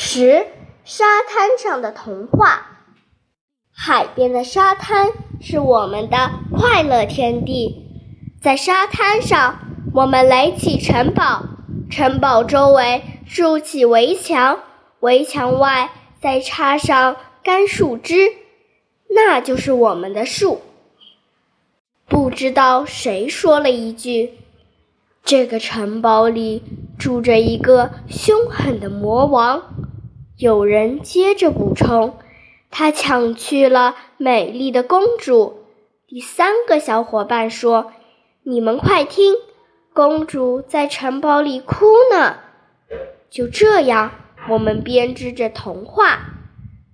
[0.00, 0.46] 十，
[0.84, 2.84] 沙滩上的童话。
[3.74, 5.08] 海边的沙滩
[5.40, 7.84] 是我们的快乐天地，
[8.40, 9.58] 在沙滩上，
[9.92, 11.42] 我们垒起城堡，
[11.90, 14.60] 城堡周围筑起围墙，
[15.00, 15.90] 围墙外
[16.22, 18.30] 再插上干树枝，
[19.10, 20.60] 那就是我们的树。
[22.06, 24.34] 不知道谁说了一句
[25.24, 26.62] ：“这个城堡里
[26.96, 29.60] 住着一个凶狠的魔王。”
[30.38, 32.16] 有人接着补充
[32.70, 35.64] ：“他抢去了美丽的公主。”
[36.06, 37.90] 第三个小伙伴说
[38.44, 39.34] ：“你们快听，
[39.92, 42.36] 公主在城堡里哭呢。”
[43.28, 44.12] 就这样，
[44.48, 46.20] 我们编织着童话。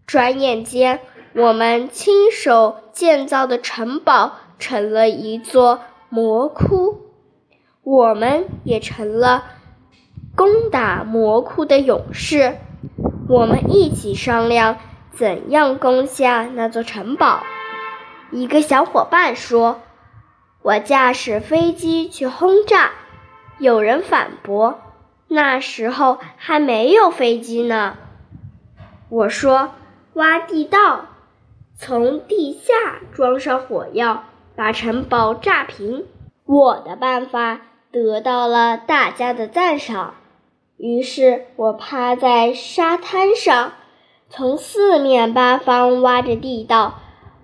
[0.07, 1.01] 转眼间，
[1.35, 7.11] 我们亲手建造的城堡成了一座魔窟，
[7.83, 9.45] 我们也成了
[10.35, 12.57] 攻打魔窟的勇士。
[13.27, 14.77] 我们一起商量
[15.13, 17.43] 怎样攻下那座城堡。
[18.31, 19.81] 一个小伙伴说
[20.61, 22.91] ：“我驾驶飞机去轰炸。”
[23.59, 24.81] 有人反驳
[25.29, 27.97] ：“那时候还没有飞机呢。”
[29.09, 29.71] 我说
[30.13, 31.07] ：“挖地道，
[31.79, 32.75] 从地下
[33.13, 36.05] 装上火药，把城堡炸平。”
[36.45, 40.15] 我的办法得到了大家的赞赏。
[40.77, 43.73] 于是我趴在沙滩上，
[44.29, 46.97] 从四面八方挖着地道，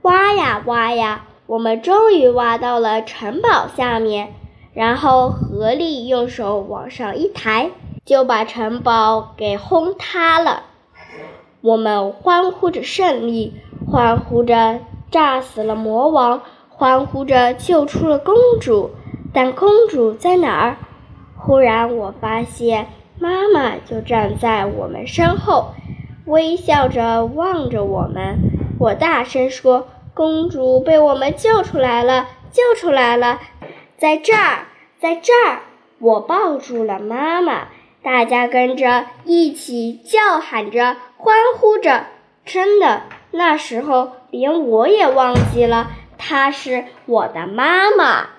[0.02, 4.34] 挖呀挖呀，我们终于挖到了城堡下面，
[4.74, 7.70] 然后合力用手往上一抬，
[8.04, 10.64] 就把城堡给轰塌了。
[11.60, 13.54] 我们欢呼着胜利，
[13.86, 18.90] 欢呼着炸死了魔王，欢呼着救出了公主。
[19.32, 20.76] 但公主在哪儿？
[21.36, 22.88] 忽然我发现。
[23.20, 25.74] 妈妈就站在我们身后，
[26.24, 28.38] 微笑着望着我们。
[28.78, 33.38] 我大声说：“公主被我们救出来了，救出来了，
[33.98, 35.60] 在这儿，在这儿！”
[36.00, 37.68] 我抱住了妈妈，
[38.02, 42.06] 大家跟着一起叫喊着，欢呼着。
[42.46, 43.02] 真的，
[43.32, 48.30] 那时候连我也忘记了她是我的妈妈。